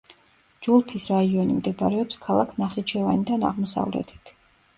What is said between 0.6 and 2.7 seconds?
ჯულფის რაიონი მდებარეობს ქალაქ